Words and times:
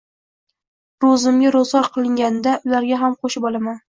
Roʻzimga 1.03 1.51
roʻzgʻor 1.55 1.89
qilganimda 1.97 2.55
ularga 2.71 2.99
ham 3.03 3.19
qoʻshib 3.27 3.47
olaman. 3.51 3.79